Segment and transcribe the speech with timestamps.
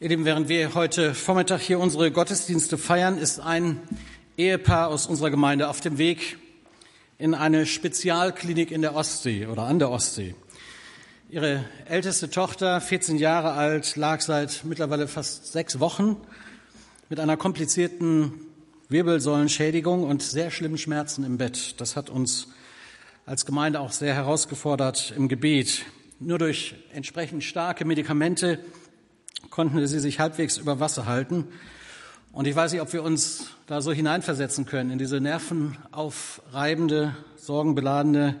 [0.00, 3.80] Ihr Lieben, während wir heute Vormittag hier unsere Gottesdienste feiern, ist ein
[4.36, 6.38] Ehepaar aus unserer Gemeinde auf dem Weg
[7.18, 10.36] in eine Spezialklinik in der Ostsee oder an der Ostsee.
[11.30, 16.16] Ihre älteste Tochter, 14 Jahre alt, lag seit mittlerweile fast sechs Wochen
[17.08, 18.34] mit einer komplizierten
[18.88, 21.80] Wirbelsäulenschädigung und sehr schlimmen Schmerzen im Bett.
[21.80, 22.46] Das hat uns
[23.26, 25.86] als Gemeinde auch sehr herausgefordert im Gebet.
[26.20, 28.60] Nur durch entsprechend starke Medikamente
[29.50, 31.46] konnten sie sich halbwegs über Wasser halten.
[32.32, 38.40] Und ich weiß nicht, ob wir uns da so hineinversetzen können in diese nervenaufreibende, sorgenbeladene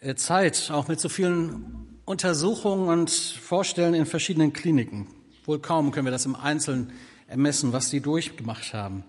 [0.00, 5.08] äh, Zeit, auch mit so vielen Untersuchungen und Vorstellen in verschiedenen Kliniken.
[5.44, 6.92] Wohl kaum können wir das im Einzelnen
[7.26, 9.04] ermessen, was sie durchgemacht haben.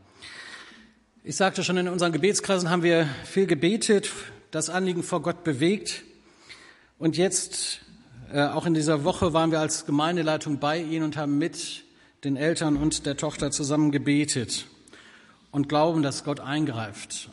[1.24, 4.12] Ich sagte schon, in unseren Gebetskreisen haben wir viel gebetet,
[4.50, 6.04] das Anliegen vor Gott bewegt.
[6.98, 7.82] Und jetzt
[8.34, 11.84] auch in dieser Woche waren wir als Gemeindeleitung bei Ihnen und haben mit
[12.26, 14.66] den Eltern und der Tochter zusammen gebetet
[15.52, 17.30] und glauben, dass Gott eingreift,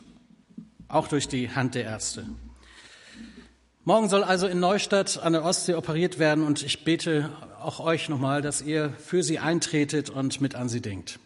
[0.87, 2.25] auch durch die Hand der Ärzte.
[3.83, 7.29] Morgen soll also in Neustadt an der Ostsee operiert werden und ich bete
[7.61, 11.19] auch euch nochmal, dass ihr für sie eintretet und mit an sie denkt.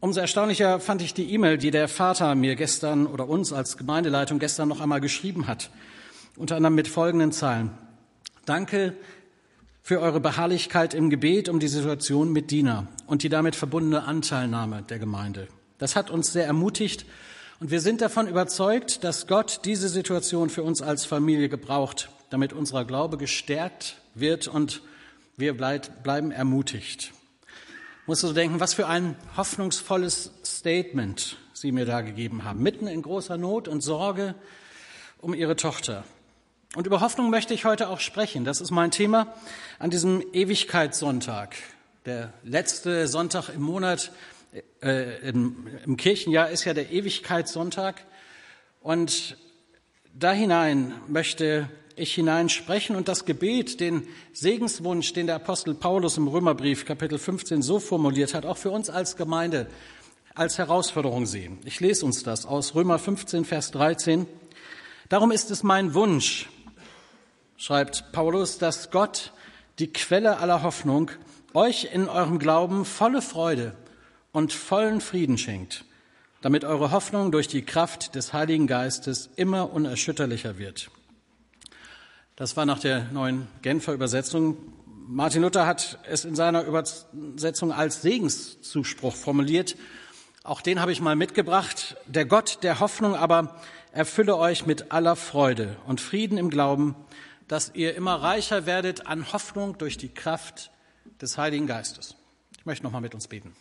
[0.00, 4.38] Umso erstaunlicher fand ich die E-Mail, die der Vater mir gestern oder uns als Gemeindeleitung
[4.38, 5.70] gestern noch einmal geschrieben hat
[6.36, 7.70] unter anderem mit folgenden Zeilen.
[8.44, 8.96] Danke
[9.82, 14.82] für eure Beharrlichkeit im Gebet um die Situation mit Dina und die damit verbundene Anteilnahme
[14.82, 15.48] der Gemeinde.
[15.78, 17.04] Das hat uns sehr ermutigt
[17.60, 22.52] und wir sind davon überzeugt, dass Gott diese Situation für uns als Familie gebraucht, damit
[22.52, 24.82] unser Glaube gestärkt wird und
[25.36, 27.12] wir bleiben ermutigt.
[28.02, 32.88] Ich muss so denken, was für ein hoffnungsvolles Statement Sie mir da gegeben haben, mitten
[32.88, 34.34] in großer Not und Sorge
[35.18, 36.04] um Ihre Tochter.
[36.74, 38.46] Und über Hoffnung möchte ich heute auch sprechen.
[38.46, 39.34] Das ist mein Thema
[39.78, 41.54] an diesem Ewigkeitssonntag.
[42.06, 44.10] Der letzte Sonntag im Monat,
[44.82, 48.06] äh, im, im Kirchenjahr ist ja der Ewigkeitssonntag.
[48.80, 49.36] Und
[50.14, 56.26] da hinein möchte ich hineinsprechen und das Gebet, den Segenswunsch, den der Apostel Paulus im
[56.26, 59.66] Römerbrief Kapitel 15 so formuliert hat, auch für uns als Gemeinde
[60.34, 61.58] als Herausforderung sehen.
[61.66, 64.26] Ich lese uns das aus Römer 15, Vers 13.
[65.10, 66.48] Darum ist es mein Wunsch,
[67.62, 69.32] schreibt Paulus, dass Gott,
[69.78, 71.12] die Quelle aller Hoffnung,
[71.54, 73.76] euch in eurem Glauben volle Freude
[74.32, 75.84] und vollen Frieden schenkt,
[76.40, 80.90] damit eure Hoffnung durch die Kraft des Heiligen Geistes immer unerschütterlicher wird.
[82.34, 84.56] Das war nach der neuen Genfer Übersetzung.
[85.06, 89.76] Martin Luther hat es in seiner Übersetzung als Segenszuspruch formuliert.
[90.42, 91.96] Auch den habe ich mal mitgebracht.
[92.06, 93.60] Der Gott der Hoffnung aber
[93.92, 96.96] erfülle euch mit aller Freude und Frieden im Glauben,
[97.48, 100.70] dass ihr immer reicher werdet an Hoffnung durch die Kraft
[101.20, 102.16] des Heiligen Geistes.
[102.58, 103.54] Ich möchte noch mal mit uns beten.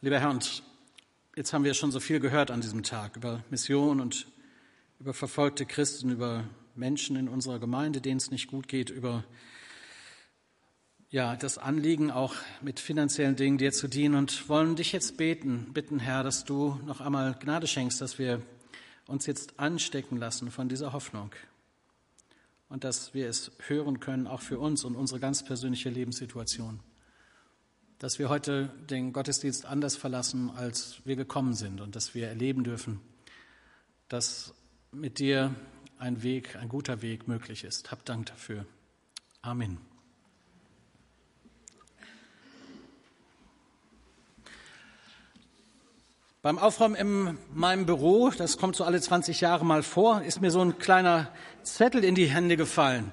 [0.00, 0.62] Lieber Herr, und
[1.36, 4.26] jetzt haben wir schon so viel gehört an diesem Tag über Mission und
[4.98, 6.44] über verfolgte Christen, über
[6.74, 9.24] Menschen in unserer Gemeinde, denen es nicht gut geht, über
[11.10, 15.72] ja, das Anliegen auch mit finanziellen Dingen dir zu dienen und wollen dich jetzt beten,
[15.74, 18.40] bitten, Herr, dass du noch einmal Gnade schenkst, dass wir
[19.06, 21.32] uns jetzt anstecken lassen von dieser Hoffnung
[22.68, 26.80] und dass wir es hören können, auch für uns und unsere ganz persönliche Lebenssituation.
[27.98, 32.64] Dass wir heute den Gottesdienst anders verlassen, als wir gekommen sind und dass wir erleben
[32.64, 33.00] dürfen,
[34.08, 34.54] dass
[34.90, 35.54] mit dir
[35.98, 37.90] ein Weg, ein guter Weg möglich ist.
[37.90, 38.66] Hab Dank dafür.
[39.42, 39.91] Amen.
[46.44, 50.50] Beim Aufräumen in meinem Büro, das kommt so alle 20 Jahre mal vor, ist mir
[50.50, 51.28] so ein kleiner
[51.62, 53.12] Zettel in die Hände gefallen.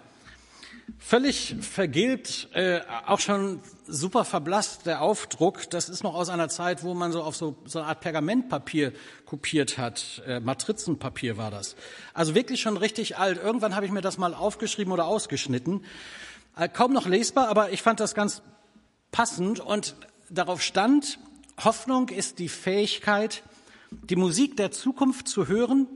[0.98, 5.70] Völlig vergilbt, äh, auch schon super verblasst der Aufdruck.
[5.70, 8.94] Das ist noch aus einer Zeit, wo man so auf so, so eine Art Pergamentpapier
[9.28, 10.24] kopiert hat.
[10.26, 11.76] Äh, Matrizenpapier war das.
[12.16, 13.40] Also wirklich schon richtig alt.
[13.40, 15.86] Irgendwann habe ich mir das mal aufgeschrieben oder ausgeschnitten.
[16.58, 18.42] Äh, kaum noch lesbar, aber ich fand das ganz
[19.12, 19.96] passend und
[20.32, 21.20] darauf stand,
[21.64, 23.44] Hoffnung ist die Fähigkeit,
[23.92, 25.88] die Musik der Zukunft zu hören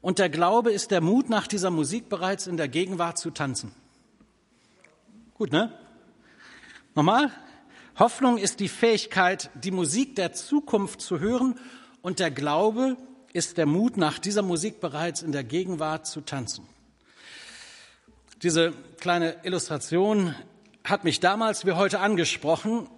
[0.00, 3.72] und der Glaube ist der Mut, nach dieser Musik bereits in der Gegenwart zu tanzen.
[5.34, 5.72] Gut, ne?
[6.94, 7.30] Nochmal.
[7.98, 11.58] Hoffnung ist die Fähigkeit, die Musik der Zukunft zu hören
[12.02, 12.96] und der Glaube
[13.32, 16.66] ist der Mut, nach dieser Musik bereits in der Gegenwart zu tanzen.
[18.42, 20.34] Diese kleine Illustration
[20.82, 22.88] hat mich damals wie heute angesprochen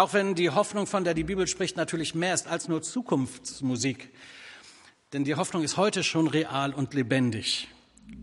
[0.00, 4.10] auch wenn die Hoffnung, von der die Bibel spricht, natürlich mehr ist als nur Zukunftsmusik.
[5.12, 7.68] Denn die Hoffnung ist heute schon real und lebendig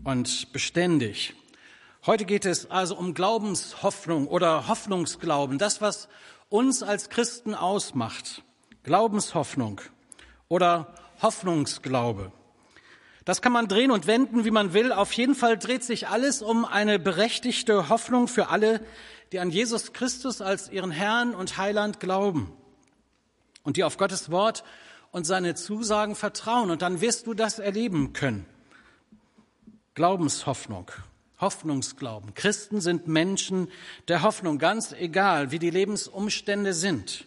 [0.04, 1.34] und beständig.
[2.04, 6.08] Heute geht es also um Glaubenshoffnung oder Hoffnungsglauben, das, was
[6.48, 8.42] uns als Christen ausmacht.
[8.82, 9.80] Glaubenshoffnung
[10.48, 12.32] oder Hoffnungsglaube.
[13.24, 14.90] Das kann man drehen und wenden, wie man will.
[14.90, 18.80] Auf jeden Fall dreht sich alles um eine berechtigte Hoffnung für alle,
[19.32, 22.52] die an Jesus Christus als ihren Herrn und Heiland glauben
[23.62, 24.64] und die auf Gottes Wort
[25.10, 26.70] und seine Zusagen vertrauen.
[26.70, 28.46] Und dann wirst du das erleben können.
[29.94, 30.90] Glaubenshoffnung,
[31.40, 32.34] Hoffnungsglauben.
[32.34, 33.68] Christen sind Menschen
[34.06, 37.26] der Hoffnung, ganz egal, wie die Lebensumstände sind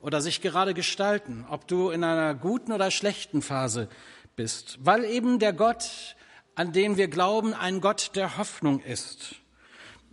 [0.00, 3.88] oder sich gerade gestalten, ob du in einer guten oder schlechten Phase
[4.34, 6.16] bist, weil eben der Gott,
[6.54, 9.36] an den wir glauben, ein Gott der Hoffnung ist.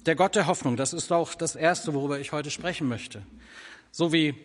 [0.08, 3.24] Der Gott der Hoffnung, das ist auch das Erste, worüber ich heute sprechen möchte.
[3.92, 4.36] So wie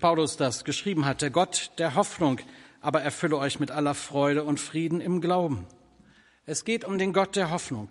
[0.00, 2.40] Paulus das geschrieben hat, der Gott der Hoffnung,
[2.80, 5.66] aber erfülle euch mit aller Freude und Frieden im Glauben.
[6.46, 7.90] Es geht um den Gott der Hoffnung.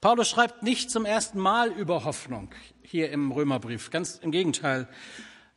[0.00, 2.50] Paulus schreibt nicht zum ersten Mal über Hoffnung
[2.82, 4.86] hier im Römerbrief, ganz im Gegenteil.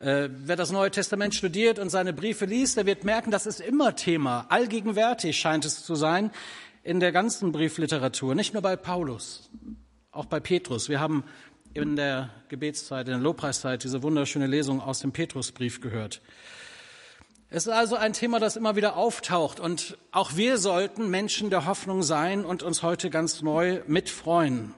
[0.00, 3.60] Äh, wer das Neue Testament studiert und seine Briefe liest, der wird merken, das ist
[3.60, 4.46] immer Thema.
[4.48, 6.32] Allgegenwärtig scheint es zu sein
[6.82, 9.50] in der ganzen Briefliteratur, nicht nur bei Paulus,
[10.16, 10.88] auch bei Petrus.
[10.88, 11.24] Wir haben
[11.74, 16.22] in der Gebetszeit, in der Lobpreiszeit diese wunderschöne Lesung aus dem Petrusbrief gehört.
[17.48, 21.66] Es ist also ein Thema, das immer wieder auftaucht und auch wir sollten Menschen der
[21.66, 24.74] Hoffnung sein und uns heute ganz neu mitfreuen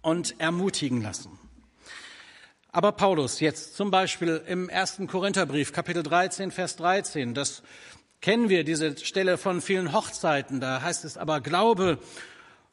[0.00, 1.38] und ermutigen lassen.
[2.72, 7.64] Aber Paulus jetzt zum Beispiel im ersten Korintherbrief, Kapitel 13, Vers 13, das
[8.20, 11.98] kennen wir, diese Stelle von vielen Hochzeiten, da heißt es aber Glaube,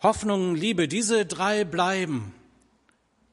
[0.03, 2.35] Hoffnung, Liebe, diese drei bleiben.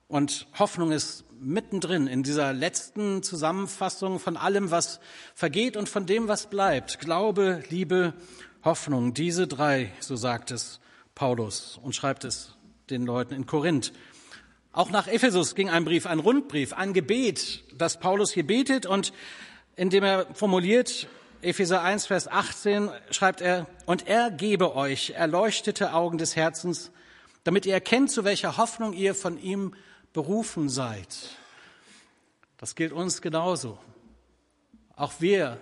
[0.09, 4.99] Und Hoffnung ist mittendrin in dieser letzten Zusammenfassung von allem, was
[5.35, 7.01] vergeht und von dem, was bleibt.
[7.01, 8.15] Glaube, Liebe,
[8.65, 10.81] Hoffnung, diese drei, so sagt es
[11.15, 12.57] Paulus und schreibt es
[12.89, 13.93] den Leuten in Korinth.
[14.73, 19.13] Auch nach Ephesus ging ein Brief, ein Rundbrief, ein Gebet, das Paulus hier betet und
[19.77, 21.09] indem er formuliert,
[21.45, 26.91] Epheser 1, Vers 18 schreibt er, und er gebe euch erleuchtete Augen des Herzens,
[27.45, 29.75] damit ihr erkennt, zu welcher Hoffnung ihr von ihm
[30.15, 31.07] berufen seid.
[32.57, 33.79] Das gilt uns genauso.
[34.97, 35.59] Auch wir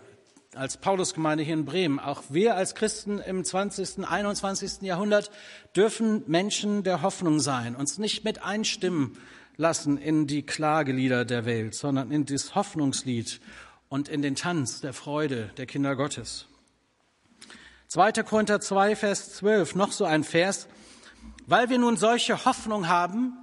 [0.55, 4.82] als Paulusgemeinde hier in Bremen, auch wir als Christen im 20., 21.
[4.82, 5.31] Jahrhundert
[5.75, 9.19] dürfen Menschen der Hoffnung sein, uns nicht mit einstimmen
[9.56, 13.40] lassen in die Klagelieder der Welt, sondern in das Hoffnungslied
[13.92, 16.46] und in den Tanz der Freude der Kinder Gottes.
[17.88, 18.12] 2.
[18.22, 20.66] Korinther 2, Vers 12, noch so ein Vers.
[21.46, 23.34] Weil wir nun solche Hoffnung haben,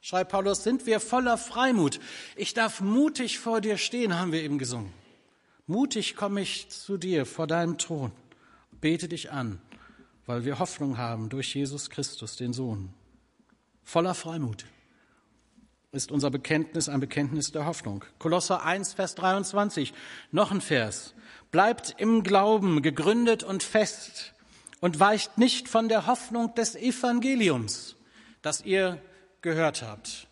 [0.00, 2.00] schreibt Paulus, sind wir voller Freimut.
[2.34, 4.92] Ich darf mutig vor dir stehen, haben wir eben gesungen.
[5.68, 8.10] Mutig komme ich zu dir vor deinem Thron,
[8.80, 9.60] bete dich an,
[10.26, 12.92] weil wir Hoffnung haben durch Jesus Christus, den Sohn.
[13.84, 14.66] Voller Freimut
[15.94, 18.04] ist unser Bekenntnis ein Bekenntnis der Hoffnung.
[18.18, 19.94] Kolosser 1, Vers 23,
[20.32, 21.14] noch ein Vers.
[21.50, 24.34] Bleibt im Glauben gegründet und fest
[24.80, 27.96] und weicht nicht von der Hoffnung des Evangeliums,
[28.42, 29.00] das ihr
[29.40, 30.26] gehört habt.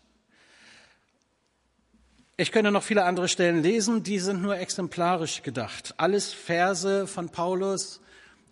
[2.35, 5.93] Ich könnte noch viele andere Stellen lesen, die sind nur exemplarisch gedacht.
[5.97, 8.01] Alles Verse von Paulus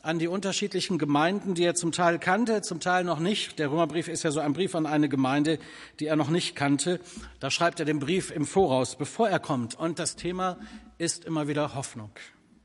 [0.03, 3.59] an die unterschiedlichen Gemeinden, die er zum Teil kannte, zum Teil noch nicht.
[3.59, 5.59] Der Römerbrief ist ja so ein Brief an eine Gemeinde,
[5.99, 6.99] die er noch nicht kannte.
[7.39, 9.75] Da schreibt er den Brief im Voraus, bevor er kommt.
[9.75, 10.57] Und das Thema
[10.97, 12.11] ist immer wieder Hoffnung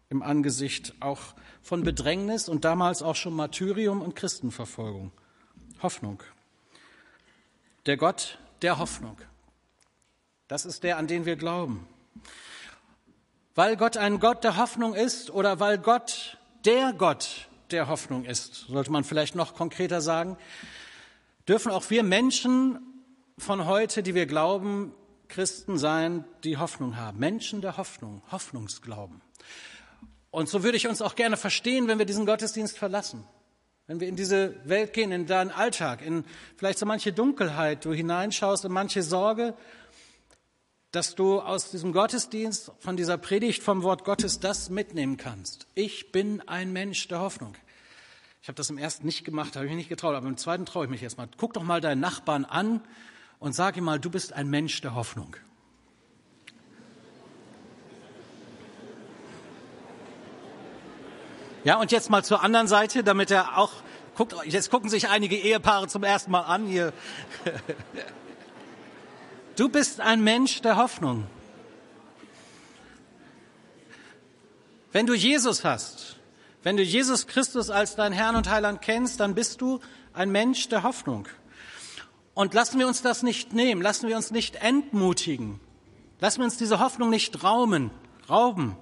[0.09, 5.12] im Angesicht auch von Bedrängnis und damals auch schon Martyrium und Christenverfolgung.
[5.83, 6.23] Hoffnung.
[7.87, 9.19] Der Gott der Hoffnung.
[10.49, 11.88] Das ist der, an den wir glauben.
[13.55, 16.36] Weil Gott ein Gott der Hoffnung ist oder weil Gott
[16.66, 20.37] der Gott der Hoffnung ist, sollte man vielleicht noch konkreter sagen,
[21.49, 22.78] dürfen auch wir Menschen
[23.38, 24.92] von heute, die wir glauben,
[25.28, 27.18] Christen sein, die Hoffnung haben.
[27.18, 29.20] Menschen der Hoffnung, Hoffnungsglauben.
[30.30, 33.25] Und so würde ich uns auch gerne verstehen, wenn wir diesen Gottesdienst verlassen.
[33.87, 36.25] Wenn wir in diese Welt gehen, in deinen Alltag, in
[36.56, 39.54] vielleicht so manche Dunkelheit, du hineinschaust in manche Sorge
[40.97, 45.67] dass du aus diesem Gottesdienst, von dieser Predigt vom Wort Gottes das mitnehmen kannst.
[45.75, 47.55] Ich bin ein Mensch der Hoffnung.
[48.41, 50.65] Ich habe das im ersten nicht gemacht, habe ich mich nicht getraut, aber im zweiten
[50.65, 51.29] traue ich mich jetzt mal.
[51.37, 52.81] Guck doch mal deinen Nachbarn an
[53.41, 55.37] und sag ihm mal, du bist ein Mensch der Hoffnung.
[61.62, 63.73] Ja, und jetzt mal zur anderen Seite, damit er auch
[64.15, 66.95] guckt, jetzt gucken sich einige Ehepaare zum ersten Mal an hier.
[69.56, 71.26] Du bist ein Mensch der Hoffnung.
[74.92, 76.16] Wenn du Jesus hast,
[76.66, 79.78] Wenn du Jesus Christus als dein Herrn und Heiland kennst, dann bist du
[80.12, 81.28] ein Mensch der Hoffnung.
[82.34, 85.60] Und lassen wir uns das nicht nehmen, lassen wir uns nicht entmutigen,
[86.18, 87.92] lassen wir uns diese Hoffnung nicht rauben,
[88.28, 88.76] rauben.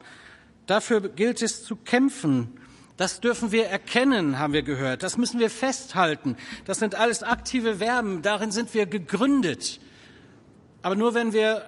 [0.67, 2.59] Dafür gilt es zu kämpfen.
[2.97, 5.03] Das dürfen wir erkennen, haben wir gehört.
[5.03, 6.39] Das müssen wir festhalten.
[6.65, 8.23] Das sind alles aktive Verben.
[8.23, 9.79] Darin sind wir gegründet.
[10.85, 11.65] Aber nur wenn wir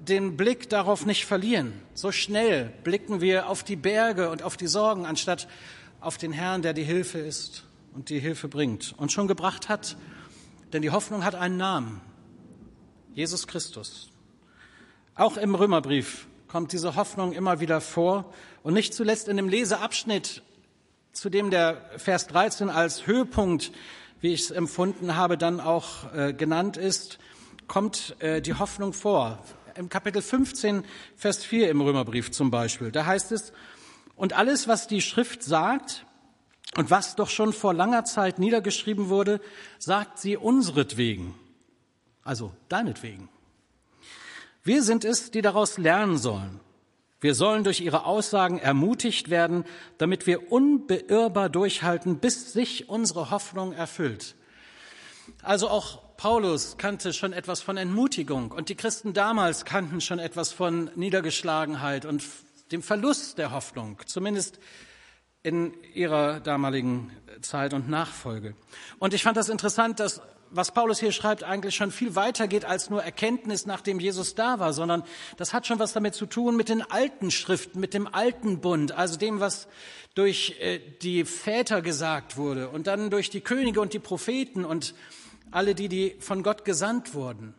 [0.00, 1.72] den Blick darauf nicht verlieren.
[1.94, 5.46] So schnell blicken wir auf die Berge und auf die Sorgen, anstatt
[6.00, 7.62] auf den Herrn, der die Hilfe ist
[7.94, 9.96] und die Hilfe bringt und schon gebracht hat.
[10.72, 12.00] Denn die Hoffnung hat einen Namen.
[13.14, 14.10] Jesus Christus.
[15.14, 20.42] Auch im Römerbrief kommt diese Hoffnung immer wieder vor und nicht zuletzt in dem Leseabschnitt,
[21.12, 23.70] zu dem der Vers 13 als Höhepunkt,
[24.20, 27.20] wie ich es empfunden habe, dann auch äh, genannt ist,
[27.66, 29.38] kommt äh, die Hoffnung vor
[29.76, 30.84] im Kapitel 15,
[31.16, 32.90] Vers 4 im Römerbrief zum Beispiel.
[32.90, 33.52] Da heißt es,
[34.14, 36.06] und alles, was die Schrift sagt
[36.76, 39.40] und was doch schon vor langer Zeit niedergeschrieben wurde,
[39.78, 41.34] sagt sie unseretwegen,
[42.24, 43.28] also deinetwegen.
[44.64, 46.60] Wir sind es, die daraus lernen sollen.
[47.20, 49.64] Wir sollen durch ihre Aussagen ermutigt werden,
[49.98, 54.34] damit wir unbeirrbar durchhalten, bis sich unsere Hoffnung erfüllt.
[55.42, 60.52] Also auch Paulus kannte schon etwas von Entmutigung und die Christen damals kannten schon etwas
[60.52, 62.22] von Niedergeschlagenheit und
[62.72, 64.58] dem Verlust der Hoffnung, zumindest
[65.42, 67.10] in ihrer damaligen
[67.42, 68.54] Zeit und Nachfolge.
[68.98, 70.20] Und ich fand das interessant, dass
[70.50, 74.58] was Paulus hier schreibt, eigentlich schon viel weiter geht als nur Erkenntnis, nachdem Jesus da
[74.58, 75.02] war, sondern
[75.36, 78.92] das hat schon was damit zu tun mit den alten Schriften, mit dem alten Bund,
[78.92, 79.68] also dem, was
[80.14, 84.94] durch äh, die Väter gesagt wurde und dann durch die Könige und die Propheten und
[85.50, 87.54] alle die, die von Gott gesandt wurden.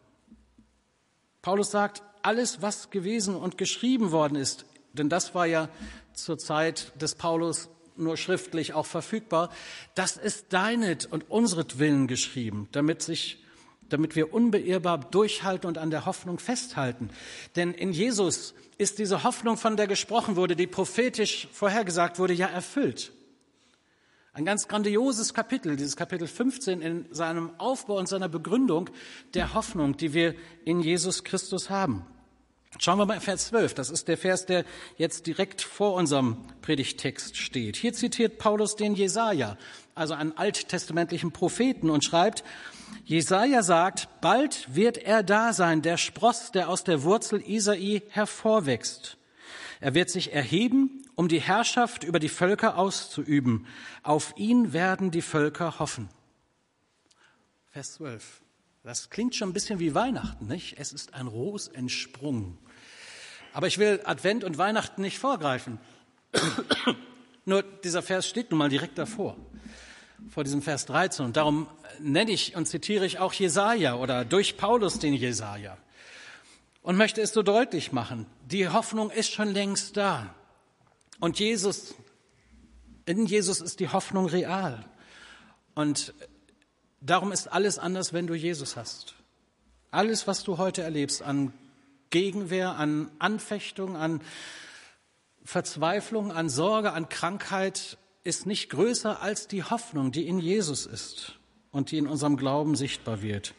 [1.41, 5.70] Paulus sagt, alles, was gewesen und geschrieben worden ist, denn das war ja
[6.13, 9.50] zur Zeit des Paulus nur schriftlich auch verfügbar,
[9.96, 13.39] das ist deinet und unseretwillen geschrieben, damit sich
[13.89, 17.10] damit wir unbeirrbar durchhalten und an der Hoffnung festhalten.
[17.56, 22.48] Denn in Jesus ist diese Hoffnung, von der gesprochen wurde, die prophetisch vorhergesagt wurde, ja
[22.48, 23.13] erfüllt.
[24.38, 28.88] Ein ganz grandioses Kapitel, dieses Kapitel 15 in seinem Aufbau und seiner Begründung
[29.34, 32.06] der Hoffnung, die wir in Jesus Christus haben.
[32.77, 33.74] Schauen wir mal Vers 12.
[33.74, 34.63] Das ist der Vers, der
[34.96, 37.77] jetzt direkt vor unserem Predigtext steht.
[37.77, 39.58] Hier zitiert Paulus den Jesaja,
[39.96, 42.44] also einen alttestamentlichen Propheten und schreibt,
[43.06, 49.17] Jesaja sagt, bald wird er da sein, der Spross, der aus der Wurzel Isai hervorwächst.
[49.79, 53.65] Er wird sich erheben um die Herrschaft über die Völker auszuüben.
[54.03, 56.09] Auf ihn werden die Völker hoffen.
[57.71, 58.41] Vers 12.
[58.83, 60.75] Das klingt schon ein bisschen wie Weihnachten, nicht?
[60.77, 62.59] Es ist ein Ros entsprungen.
[63.51, 65.79] Aber ich will Advent und Weihnachten nicht vorgreifen.
[67.45, 69.38] Nur dieser Vers steht nun mal direkt davor,
[70.29, 71.25] vor diesem Vers 13.
[71.25, 71.67] Und darum
[72.00, 75.77] nenne ich und zitiere ich auch Jesaja oder durch Paulus den Jesaja.
[76.83, 78.27] Und möchte es so deutlich machen.
[78.45, 80.36] Die Hoffnung ist schon längst da.
[81.19, 81.95] Und Jesus,
[83.05, 84.86] in Jesus ist die Hoffnung real.
[85.74, 86.13] Und
[87.01, 89.15] darum ist alles anders, wenn du Jesus hast.
[89.91, 91.53] Alles, was du heute erlebst an
[92.09, 94.21] Gegenwehr, an Anfechtung, an
[95.43, 101.39] Verzweiflung, an Sorge, an Krankheit, ist nicht größer als die Hoffnung, die in Jesus ist
[101.71, 103.53] und die in unserem Glauben sichtbar wird.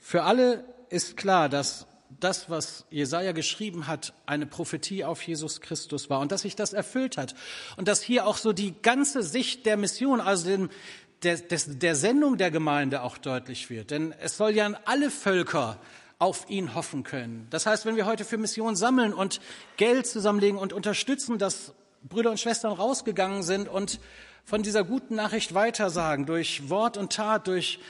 [0.00, 1.86] Für alle ist klar, dass
[2.22, 6.72] das, was Jesaja geschrieben hat, eine Prophetie auf Jesus Christus war und dass sich das
[6.72, 7.34] erfüllt hat.
[7.76, 10.70] Und dass hier auch so die ganze Sicht der Mission, also dem,
[11.22, 13.90] der, des, der Sendung der Gemeinde auch deutlich wird.
[13.90, 15.78] Denn es soll ja alle Völker
[16.18, 17.46] auf ihn hoffen können.
[17.50, 19.40] Das heißt, wenn wir heute für Mission sammeln und
[19.76, 21.72] Geld zusammenlegen und unterstützen, dass
[22.08, 23.98] Brüder und Schwestern rausgegangen sind und
[24.44, 27.80] von dieser guten Nachricht weitersagen, durch Wort und Tat, durch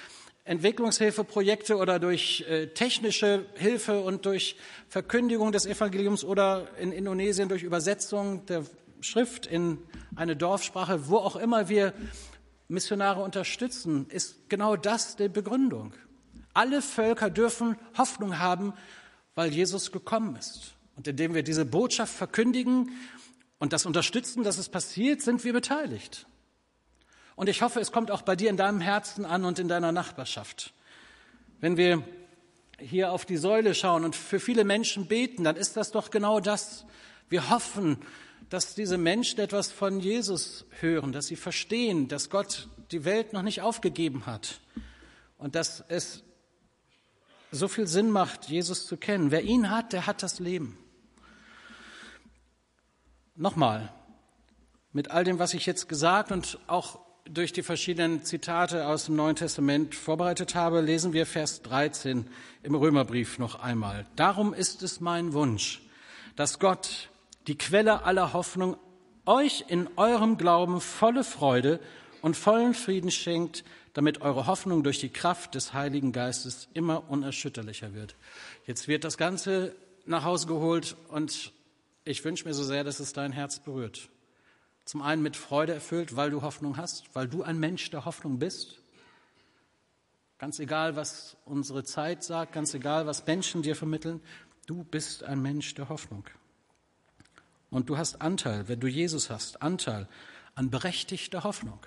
[0.44, 4.56] Entwicklungshilfeprojekte oder durch äh, technische Hilfe und durch
[4.88, 8.64] Verkündigung des Evangeliums oder in Indonesien durch Übersetzung der
[9.00, 9.78] Schrift in
[10.16, 11.92] eine Dorfsprache, wo auch immer wir
[12.68, 15.92] Missionare unterstützen, ist genau das die Begründung.
[16.54, 18.72] Alle Völker dürfen Hoffnung haben,
[19.34, 20.74] weil Jesus gekommen ist.
[20.96, 22.90] Und indem wir diese Botschaft verkündigen
[23.58, 26.26] und das unterstützen, dass es passiert, sind wir beteiligt.
[27.36, 29.92] Und ich hoffe, es kommt auch bei dir in deinem Herzen an und in deiner
[29.92, 30.72] Nachbarschaft.
[31.60, 32.02] Wenn wir
[32.78, 36.40] hier auf die Säule schauen und für viele Menschen beten, dann ist das doch genau
[36.40, 36.84] das.
[37.28, 37.98] Wir hoffen,
[38.50, 43.42] dass diese Menschen etwas von Jesus hören, dass sie verstehen, dass Gott die Welt noch
[43.42, 44.60] nicht aufgegeben hat
[45.38, 46.22] und dass es
[47.50, 49.30] so viel Sinn macht, Jesus zu kennen.
[49.30, 50.76] Wer ihn hat, der hat das Leben.
[53.34, 53.92] Nochmal,
[54.92, 59.16] mit all dem, was ich jetzt gesagt und auch durch die verschiedenen Zitate aus dem
[59.16, 62.26] Neuen Testament vorbereitet habe, lesen wir Vers 13
[62.62, 64.06] im Römerbrief noch einmal.
[64.16, 65.82] Darum ist es mein Wunsch,
[66.36, 67.10] dass Gott,
[67.46, 68.76] die Quelle aller Hoffnung,
[69.24, 71.80] euch in eurem Glauben volle Freude
[72.22, 73.64] und vollen Frieden schenkt,
[73.94, 78.16] damit eure Hoffnung durch die Kraft des Heiligen Geistes immer unerschütterlicher wird.
[78.66, 79.74] Jetzt wird das Ganze
[80.06, 81.52] nach Hause geholt und
[82.04, 84.08] ich wünsche mir so sehr, dass es dein Herz berührt.
[84.92, 88.38] Zum einen mit Freude erfüllt, weil du Hoffnung hast, weil du ein Mensch der Hoffnung
[88.38, 88.78] bist.
[90.36, 94.20] Ganz egal, was unsere Zeit sagt, ganz egal, was Menschen dir vermitteln,
[94.66, 96.26] du bist ein Mensch der Hoffnung.
[97.70, 100.10] Und du hast Anteil, wenn du Jesus hast, Anteil
[100.54, 101.80] an berechtigter Hoffnung.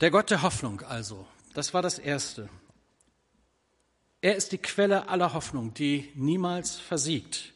[0.00, 2.48] Der Gott der Hoffnung also, das war das Erste.
[4.20, 7.52] Er ist die Quelle aller Hoffnung, die niemals versiegt.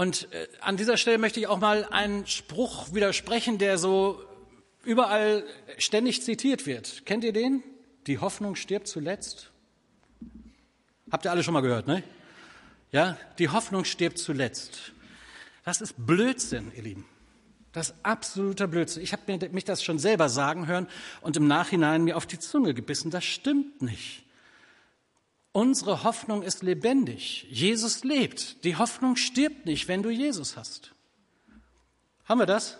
[0.00, 4.18] Und äh, an dieser Stelle möchte ich auch mal einen Spruch widersprechen, der so
[4.82, 5.44] überall
[5.76, 7.04] ständig zitiert wird.
[7.04, 7.62] Kennt ihr den?
[8.06, 9.50] Die Hoffnung stirbt zuletzt.
[11.10, 12.02] Habt ihr alle schon mal gehört, ne?
[12.92, 14.92] Ja, die Hoffnung stirbt zuletzt.
[15.66, 17.04] Das ist Blödsinn, ihr Lieben.
[17.72, 19.02] Das ist absoluter Blödsinn.
[19.02, 20.88] Ich habe mich das schon selber sagen hören
[21.20, 23.10] und im Nachhinein mir auf die Zunge gebissen.
[23.10, 24.24] Das stimmt nicht.
[25.52, 27.46] Unsere Hoffnung ist lebendig.
[27.50, 28.64] Jesus lebt.
[28.64, 30.92] Die Hoffnung stirbt nicht, wenn du Jesus hast.
[32.24, 32.78] Haben wir das?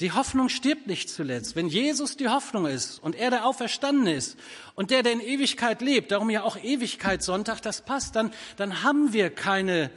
[0.00, 1.56] Die Hoffnung stirbt nicht zuletzt.
[1.56, 4.36] Wenn Jesus die Hoffnung ist und er der Auferstandene ist
[4.74, 9.12] und der, der in Ewigkeit lebt, darum ja auch Ewigkeitssonntag, das passt, dann, dann haben
[9.12, 9.90] wir keine,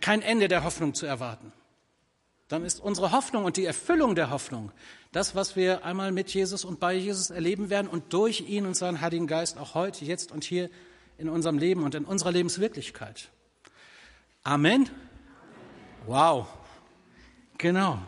[0.00, 1.52] kein Ende der Hoffnung zu erwarten.
[2.52, 4.72] Dann ist unsere Hoffnung und die Erfüllung der Hoffnung
[5.10, 8.76] das, was wir einmal mit Jesus und bei Jesus erleben werden und durch ihn und
[8.76, 10.68] seinen Heiligen Geist auch heute, jetzt und hier
[11.16, 13.30] in unserem Leben und in unserer Lebenswirklichkeit.
[14.42, 14.90] Amen.
[16.06, 16.46] Wow.
[17.56, 17.98] Genau.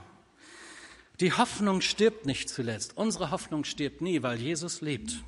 [1.21, 2.99] Die Hoffnung stirbt nicht zuletzt.
[2.99, 5.25] Unsere Hoffnung stirbt nie, weil Jesus lebt.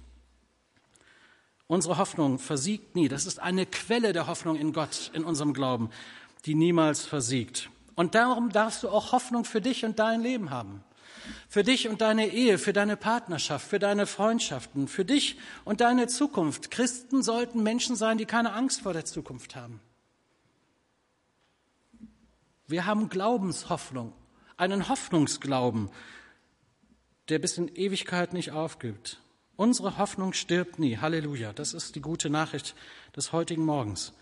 [1.68, 3.08] Unsere Hoffnung versiegt nie.
[3.08, 5.88] Das ist eine Quelle der Hoffnung in Gott, in unserem Glauben,
[6.44, 7.70] die niemals versiegt.
[7.96, 10.84] Und darum darfst du auch Hoffnung für dich und dein Leben haben.
[11.48, 16.06] Für dich und deine Ehe, für deine Partnerschaft, für deine Freundschaften, für dich und deine
[16.06, 16.70] Zukunft.
[16.70, 19.80] Christen sollten Menschen sein, die keine Angst vor der Zukunft haben.
[22.68, 24.12] Wir haben Glaubenshoffnung,
[24.56, 25.88] einen Hoffnungsglauben,
[27.28, 29.20] der bis in Ewigkeit nicht aufgibt.
[29.56, 30.98] Unsere Hoffnung stirbt nie.
[30.98, 31.52] Halleluja.
[31.52, 32.74] Das ist die gute Nachricht
[33.16, 34.12] des heutigen Morgens.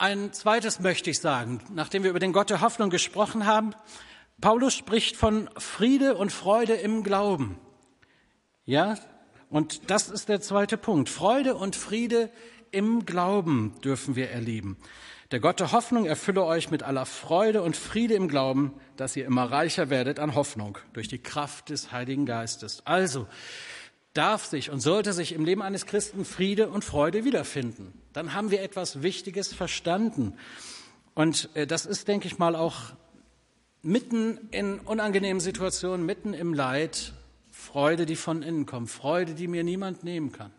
[0.00, 3.74] Ein zweites möchte ich sagen, nachdem wir über den Gott der Hoffnung gesprochen haben.
[4.40, 7.58] Paulus spricht von Friede und Freude im Glauben.
[8.64, 8.96] Ja,
[9.50, 11.08] und das ist der zweite Punkt.
[11.08, 12.30] Freude und Friede
[12.70, 14.76] im Glauben dürfen wir erleben.
[15.32, 19.26] Der Gott der Hoffnung erfülle euch mit aller Freude und Friede im Glauben, dass ihr
[19.26, 22.82] immer reicher werdet an Hoffnung durch die Kraft des Heiligen Geistes.
[22.86, 23.26] Also
[24.18, 27.92] darf sich und sollte sich im Leben eines Christen Friede und Freude wiederfinden.
[28.12, 30.34] Dann haben wir etwas Wichtiges verstanden.
[31.14, 32.92] Und äh, das ist, denke ich mal, auch
[33.82, 37.12] mitten in unangenehmen Situationen, mitten im Leid,
[37.52, 40.52] Freude, die von innen kommt, Freude, die mir niemand nehmen kann.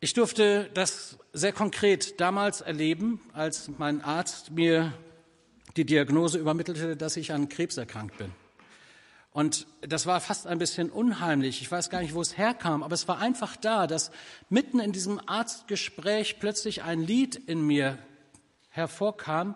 [0.00, 4.94] Ich durfte das sehr konkret damals erleben, als mein Arzt mir
[5.76, 8.32] die Diagnose übermittelte, dass ich an Krebs erkrankt bin.
[9.32, 11.62] Und das war fast ein bisschen unheimlich.
[11.62, 14.10] Ich weiß gar nicht, wo es herkam, aber es war einfach da, dass
[14.48, 17.98] mitten in diesem Arztgespräch plötzlich ein Lied in mir
[18.70, 19.54] hervorkam,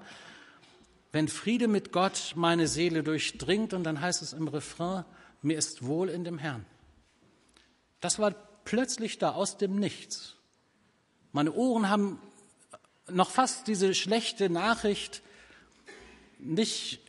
[1.10, 5.04] wenn Friede mit Gott meine Seele durchdringt und dann heißt es im Refrain,
[5.42, 6.64] mir ist wohl in dem Herrn.
[8.00, 8.32] Das war
[8.64, 10.36] plötzlich da aus dem Nichts.
[11.32, 12.20] Meine Ohren haben
[13.08, 15.22] noch fast diese schlechte Nachricht
[16.38, 17.00] nicht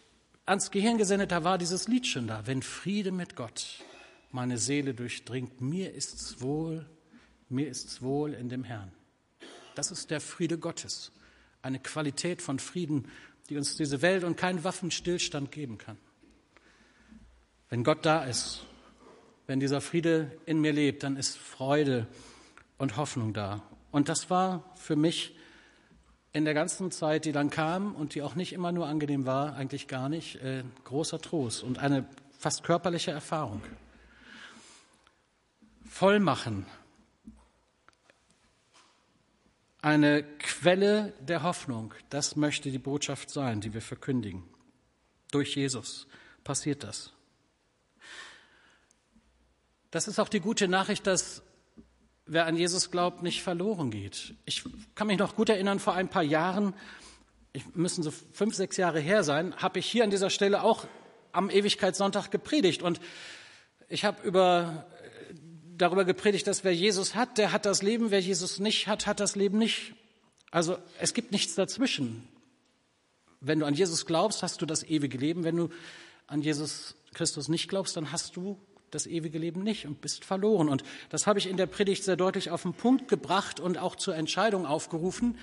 [0.45, 2.45] ans Gehirn gesendet, da war dieses Lied schon da.
[2.45, 3.83] Wenn Friede mit Gott
[4.31, 6.85] meine Seele durchdringt, mir ist's wohl,
[7.49, 8.91] mir ist's wohl in dem Herrn.
[9.75, 11.11] Das ist der Friede Gottes,
[11.61, 13.09] eine Qualität von Frieden,
[13.49, 15.97] die uns diese Welt und kein Waffenstillstand geben kann.
[17.69, 18.65] Wenn Gott da ist,
[19.47, 22.07] wenn dieser Friede in mir lebt, dann ist Freude
[22.77, 23.63] und Hoffnung da.
[23.91, 25.34] Und das war für mich
[26.35, 29.55] in der ganzen Zeit, die dann kam und die auch nicht immer nur angenehm war,
[29.55, 32.05] eigentlich gar nicht, äh, großer Trost und eine
[32.37, 33.61] fast körperliche Erfahrung.
[35.87, 36.65] Vollmachen
[39.81, 41.93] eine Quelle der Hoffnung.
[42.09, 44.43] Das möchte die Botschaft sein, die wir verkündigen.
[45.31, 46.05] Durch Jesus
[46.43, 47.13] passiert das.
[49.91, 51.43] Das ist auch die gute Nachricht, dass
[52.25, 54.33] wer an Jesus glaubt, nicht verloren geht.
[54.45, 54.63] Ich
[54.95, 56.73] kann mich noch gut erinnern, vor ein paar Jahren,
[57.53, 60.85] ich müssen so fünf, sechs Jahre her sein, habe ich hier an dieser Stelle auch
[61.31, 62.81] am Ewigkeitssonntag gepredigt.
[62.81, 62.99] Und
[63.87, 64.85] ich habe über,
[65.77, 69.19] darüber gepredigt, dass wer Jesus hat, der hat das Leben, wer Jesus nicht hat, hat
[69.19, 69.93] das Leben nicht.
[70.51, 72.27] Also es gibt nichts dazwischen.
[73.41, 75.43] Wenn du an Jesus glaubst, hast du das ewige Leben.
[75.43, 75.69] Wenn du
[76.27, 78.57] an Jesus Christus nicht glaubst, dann hast du
[78.95, 80.69] das ewige Leben nicht und bist verloren.
[80.69, 83.95] Und das habe ich in der Predigt sehr deutlich auf den Punkt gebracht und auch
[83.95, 85.37] zur Entscheidung aufgerufen,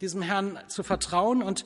[0.00, 1.42] diesem Herrn zu vertrauen.
[1.42, 1.64] Und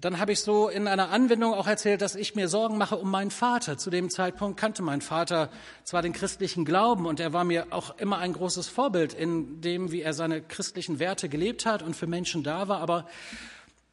[0.00, 3.10] dann habe ich so in einer Anwendung auch erzählt, dass ich mir Sorgen mache um
[3.10, 3.78] meinen Vater.
[3.78, 5.50] Zu dem Zeitpunkt kannte mein Vater
[5.82, 9.90] zwar den christlichen Glauben und er war mir auch immer ein großes Vorbild in dem,
[9.90, 13.06] wie er seine christlichen Werte gelebt hat und für Menschen da war, aber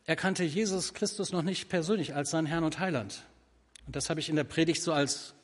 [0.05, 3.23] er kannte Jesus Christus noch nicht persönlich als seinen Herrn und Heiland.
[3.87, 5.34] Und das habe ich in der Predigt so als,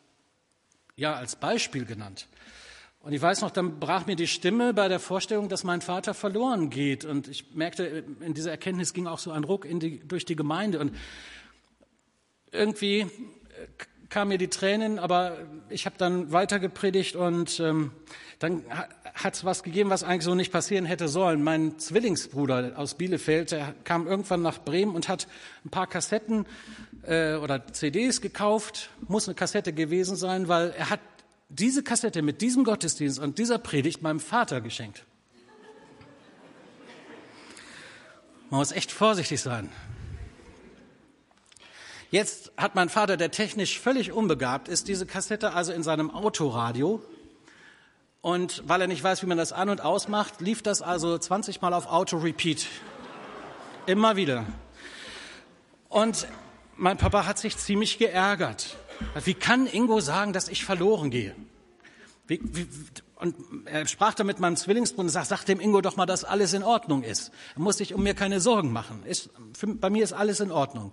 [0.96, 2.28] ja, als Beispiel genannt.
[3.04, 6.14] Und ich weiß noch, dann brach mir die Stimme bei der Vorstellung, dass mein Vater
[6.14, 7.04] verloren geht.
[7.04, 10.80] Und ich merkte, in dieser Erkenntnis ging auch so ein Ruck die, durch die Gemeinde.
[10.80, 10.96] Und
[12.52, 13.08] irgendwie äh,
[14.12, 15.38] kamen mir die Tränen, aber
[15.70, 17.92] ich habe dann weiter gepredigt und ähm,
[18.40, 18.64] dann
[19.14, 21.44] hat es was gegeben, was eigentlich so nicht passieren hätte sollen.
[21.44, 25.28] Mein Zwillingsbruder aus Bielefeld, der kam irgendwann nach Bremen und hat
[25.66, 26.46] ein paar Kassetten
[27.04, 28.90] äh, oder CDs gekauft.
[29.08, 31.00] Muss eine Kassette gewesen sein, weil er hat
[31.48, 35.06] diese Kassette mit diesem Gottesdienst und dieser Predigt meinem Vater geschenkt.
[38.50, 39.70] Man muss echt vorsichtig sein.
[42.12, 47.02] Jetzt hat mein Vater, der technisch völlig unbegabt ist, diese Kassette also in seinem Autoradio.
[48.20, 51.62] Und weil er nicht weiß, wie man das an- und ausmacht, lief das also 20
[51.62, 52.68] Mal auf Auto-Repeat.
[53.86, 54.46] Immer wieder.
[55.88, 56.28] Und
[56.76, 58.76] mein Papa hat sich ziemlich geärgert.
[59.24, 61.34] Wie kann Ingo sagen, dass ich verloren gehe?
[62.28, 62.68] Wie, wie,
[63.16, 66.26] und er sprach da mit meinem Zwillingsbruder und sagt, sag dem Ingo doch mal, dass
[66.26, 67.32] alles in Ordnung ist.
[67.56, 69.04] Er muss sich um mir keine Sorgen machen.
[69.06, 70.92] Ist, für, bei mir ist alles in Ordnung.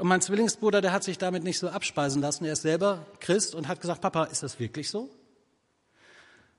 [0.00, 2.46] Und mein Zwillingsbruder, der hat sich damit nicht so abspeisen lassen.
[2.46, 5.10] Er ist selber Christ und hat gesagt, Papa, ist das wirklich so?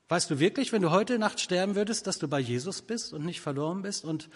[0.10, 3.25] Weißt du wirklich, wenn du heute Nacht sterben würdest, dass du bei Jesus bist und
[3.25, 4.06] nicht verloren bist?
[4.06, 4.30] Und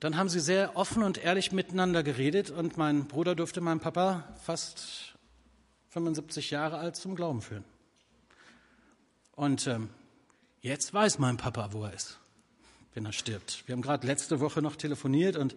[0.00, 4.24] dann haben sie sehr offen und ehrlich miteinander geredet und mein Bruder durfte meinen Papa
[4.42, 5.14] fast
[5.90, 7.64] 75 Jahre alt zum Glauben führen.
[9.36, 9.88] Und ähm,
[10.62, 12.18] jetzt weiß mein Papa, wo er ist,
[12.94, 13.62] wenn er stirbt.
[13.66, 15.54] Wir haben gerade letzte Woche noch telefoniert und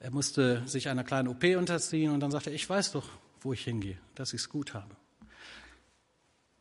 [0.00, 3.08] er musste sich einer kleinen OP unterziehen und dann sagte er, ich weiß doch,
[3.40, 4.94] wo ich hingehe, dass ich es gut habe.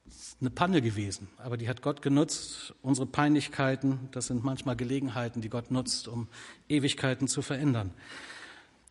[0.08, 2.74] Es ist eine Panne gewesen, aber die hat Gott genutzt.
[2.82, 6.28] Unsere Peinlichkeiten, das sind manchmal Gelegenheiten, die Gott nutzt, um
[6.70, 7.94] Ewigkeiten zu verändern.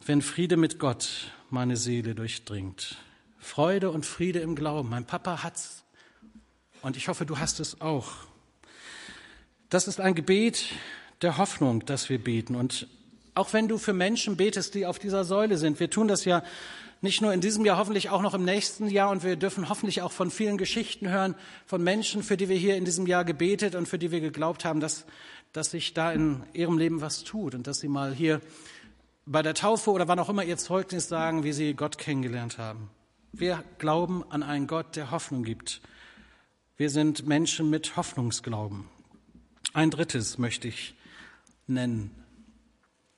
[0.05, 2.96] Wenn Friede mit Gott meine Seele durchdringt,
[3.42, 4.88] Freude und Friede im Glauben.
[4.88, 5.83] Mein Papa hat's.
[6.81, 8.12] Und ich hoffe, du hast es auch.
[9.68, 10.66] Das ist ein Gebet
[11.22, 12.55] der Hoffnung, das wir beten.
[12.55, 12.87] Und
[13.35, 16.42] auch wenn du für Menschen betest, die auf dieser Säule sind, wir tun das ja
[17.03, 19.11] nicht nur in diesem Jahr, hoffentlich auch noch im nächsten Jahr.
[19.11, 21.35] Und wir dürfen hoffentlich auch von vielen Geschichten hören,
[21.66, 24.64] von Menschen, für die wir hier in diesem Jahr gebetet und für die wir geglaubt
[24.64, 25.05] haben, dass,
[25.53, 28.40] dass sich da in ihrem Leben was tut und dass sie mal hier
[29.27, 32.88] bei der Taufe oder wann auch immer ihr Zeugnis sagen, wie sie Gott kennengelernt haben.
[33.33, 35.81] Wir glauben an einen Gott, der Hoffnung gibt.
[36.77, 38.85] Wir sind Menschen mit Hoffnungsglauben.
[39.73, 40.95] Ein drittes möchte ich
[41.66, 42.21] nennen.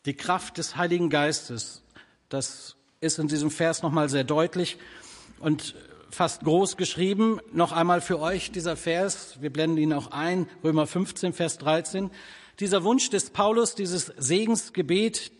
[0.07, 1.83] Die Kraft des Heiligen Geistes.
[2.29, 4.77] Das ist in diesem Vers nochmal sehr deutlich
[5.41, 5.75] und
[6.11, 7.41] fast groß geschrieben.
[7.53, 9.41] Noch einmal für euch dieser Vers.
[9.41, 10.47] Wir blenden ihn auch ein.
[10.63, 12.11] Römer 15, Vers 13.
[12.61, 15.33] Dieser Wunsch des Paulus, dieses Segensgebet,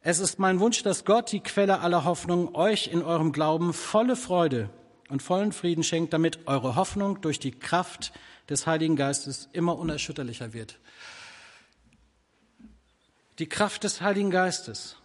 [0.00, 4.14] es ist mein Wunsch, dass Gott, die Quelle aller Hoffnung, euch in eurem Glauben volle
[4.14, 4.70] Freude
[5.08, 8.12] und vollen Frieden schenkt, damit eure Hoffnung durch die Kraft
[8.48, 10.78] des Heiligen Geistes immer unerschütterlicher wird.
[13.38, 14.96] Die Kraft des Heiligen Geistes.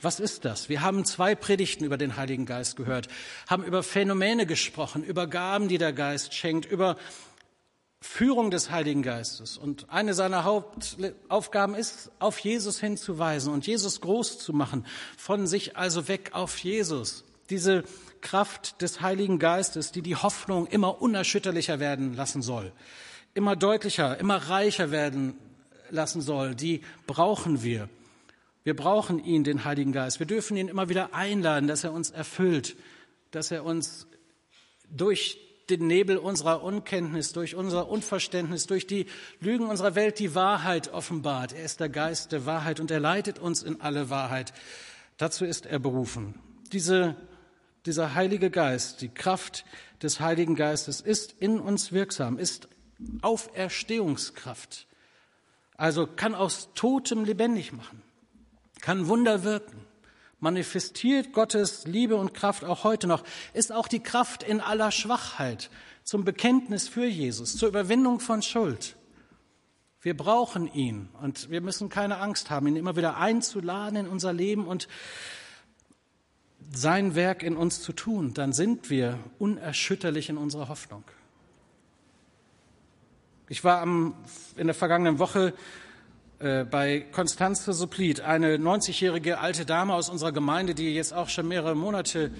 [0.00, 0.68] Was ist das?
[0.68, 3.08] Wir haben zwei Predigten über den Heiligen Geist gehört,
[3.48, 6.96] haben über Phänomene gesprochen, über Gaben, die der Geist schenkt, über
[8.00, 9.58] Führung des Heiligen Geistes.
[9.58, 14.86] Und eine seiner Hauptaufgaben ist, auf Jesus hinzuweisen und Jesus groß zu machen,
[15.16, 17.24] von sich also weg auf Jesus.
[17.50, 17.82] Diese
[18.20, 22.72] Kraft des Heiligen Geistes, die die Hoffnung immer unerschütterlicher werden lassen soll,
[23.34, 25.36] immer deutlicher, immer reicher werden
[25.90, 27.88] lassen soll, die brauchen wir.
[28.64, 30.18] Wir brauchen ihn, den Heiligen Geist.
[30.18, 32.76] Wir dürfen ihn immer wieder einladen, dass er uns erfüllt,
[33.30, 34.06] dass er uns
[34.90, 35.38] durch
[35.70, 39.06] den Nebel unserer Unkenntnis, durch unser Unverständnis, durch die
[39.40, 41.52] Lügen unserer Welt die Wahrheit offenbart.
[41.52, 44.52] Er ist der Geist der Wahrheit und er leitet uns in alle Wahrheit.
[45.18, 46.34] Dazu ist er berufen.
[46.72, 47.16] Diese
[47.86, 49.64] dieser Heilige Geist, die Kraft
[50.02, 52.68] des Heiligen Geistes ist in uns wirksam, ist
[53.22, 54.87] Auferstehungskraft.
[55.78, 58.02] Also kann aus Totem lebendig machen,
[58.80, 59.86] kann Wunder wirken,
[60.40, 63.22] manifestiert Gottes Liebe und Kraft auch heute noch,
[63.54, 65.70] ist auch die Kraft in aller Schwachheit
[66.02, 68.96] zum Bekenntnis für Jesus, zur Überwindung von Schuld.
[70.00, 74.32] Wir brauchen ihn und wir müssen keine Angst haben, ihn immer wieder einzuladen in unser
[74.32, 74.88] Leben und
[76.72, 78.34] sein Werk in uns zu tun.
[78.34, 81.04] Dann sind wir unerschütterlich in unserer Hoffnung.
[83.50, 84.14] Ich war am,
[84.58, 85.54] in der vergangenen Woche
[86.38, 91.48] äh, bei Konstanze Supplit, eine 90-jährige alte Dame aus unserer Gemeinde, die jetzt auch schon
[91.48, 92.30] mehrere Monate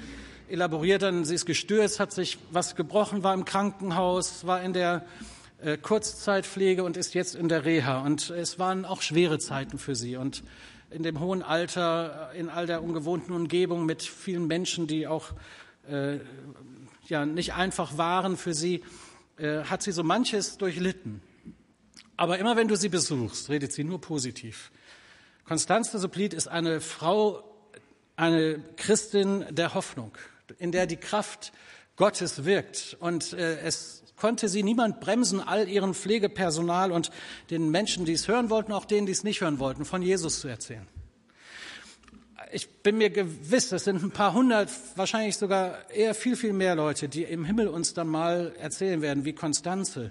[0.50, 1.14] elaboriert hat.
[1.24, 5.06] Sie ist gestürzt, hat sich was gebrochen, war im Krankenhaus, war in der
[5.62, 8.02] äh, Kurzzeitpflege und ist jetzt in der Reha.
[8.02, 10.16] Und es waren auch schwere Zeiten für sie.
[10.16, 10.42] Und
[10.90, 15.30] in dem hohen Alter, in all der ungewohnten Umgebung mit vielen Menschen, die auch
[15.90, 16.18] äh,
[17.06, 18.82] ja, nicht einfach waren für sie,
[19.38, 21.22] äh, hat sie so manches durchlitten.
[22.16, 24.72] Aber immer wenn du sie besuchst, redet sie nur positiv.
[25.44, 27.44] Konstanze Supplit ist eine Frau,
[28.16, 30.12] eine Christin der Hoffnung,
[30.58, 31.52] in der die Kraft
[31.96, 32.96] Gottes wirkt.
[33.00, 37.10] Und äh, es konnte sie niemand bremsen, all ihren Pflegepersonal und
[37.50, 40.40] den Menschen, die es hören wollten, auch denen, die es nicht hören wollten, von Jesus
[40.40, 40.86] zu erzählen.
[42.50, 46.74] Ich bin mir gewiss, es sind ein paar hundert, wahrscheinlich sogar eher viel, viel mehr
[46.74, 50.10] Leute, die im Himmel uns dann mal erzählen werden, wie Konstanze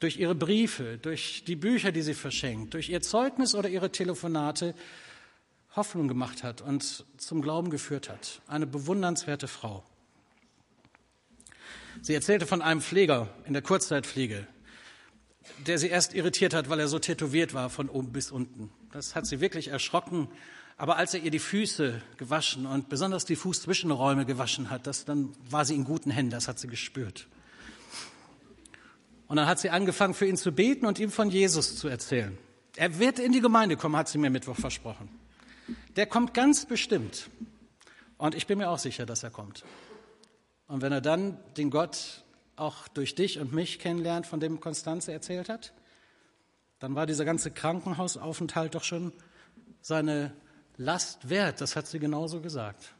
[0.00, 4.74] durch ihre Briefe, durch die Bücher, die sie verschenkt, durch ihr Zeugnis oder ihre Telefonate
[5.76, 8.40] Hoffnung gemacht hat und zum Glauben geführt hat.
[8.46, 9.84] Eine bewundernswerte Frau.
[12.02, 14.46] Sie erzählte von einem Pfleger in der Kurzzeitpflege,
[15.66, 18.70] der sie erst irritiert hat, weil er so tätowiert war von oben bis unten.
[18.92, 20.28] Das hat sie wirklich erschrocken.
[20.78, 25.34] Aber als er ihr die Füße gewaschen und besonders die Fußzwischenräume gewaschen hat, das, dann
[25.48, 27.26] war sie in guten Händen, das hat sie gespürt.
[29.26, 32.36] Und dann hat sie angefangen, für ihn zu beten und ihm von Jesus zu erzählen.
[32.76, 35.08] Er wird in die Gemeinde kommen, hat sie mir Mittwoch versprochen.
[35.96, 37.30] Der kommt ganz bestimmt.
[38.18, 39.64] Und ich bin mir auch sicher, dass er kommt.
[40.68, 42.22] Und wenn er dann den Gott
[42.56, 45.72] auch durch dich und mich kennenlernt, von dem Konstanze erzählt hat,
[46.78, 49.12] dann war dieser ganze Krankenhausaufenthalt doch schon
[49.80, 50.32] seine
[50.76, 51.60] Last wert.
[51.60, 52.94] Das hat sie genauso gesagt.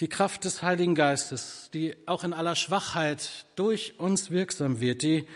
[0.00, 5.26] Die Kraft des Heiligen Geistes, die auch in aller Schwachheit durch uns wirksam wird, die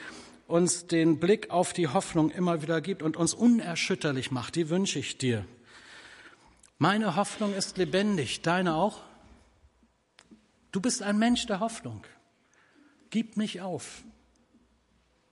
[0.47, 4.99] uns den Blick auf die Hoffnung immer wieder gibt und uns unerschütterlich macht, die wünsche
[4.99, 5.47] ich dir.
[6.77, 9.01] Meine Hoffnung ist lebendig, deine auch?
[10.73, 12.05] Du bist ein Mensch der Hoffnung.
[13.11, 14.03] Gib nicht auf.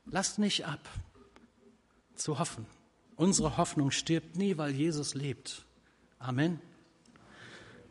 [0.07, 0.89] Lass nicht ab
[2.15, 2.67] zu hoffen.
[3.19, 5.65] Unsere Hoffnung stirbt nie, weil Jesus lebt.
[6.21, 6.61] Amen.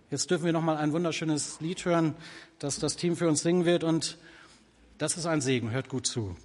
[0.10, 2.16] Jetzt dürfen wir noch mal ein wunderschönes Lied hören,
[2.60, 4.18] das das Team für uns singen wird und
[4.98, 5.70] das ist ein Segen.
[5.70, 6.38] Hört gut zu.